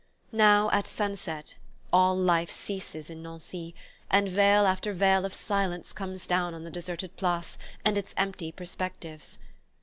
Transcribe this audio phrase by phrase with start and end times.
[0.31, 1.57] Now, at sunset,
[1.93, 3.75] all life ceases in Nancy
[4.09, 8.51] and veil after veil of silence comes down on the deserted Place and its empty
[8.51, 9.37] perspectives.